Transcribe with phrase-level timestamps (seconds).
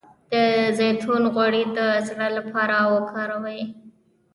[0.31, 0.33] د
[0.77, 3.61] زیتون غوړي د زړه لپاره وکاروئ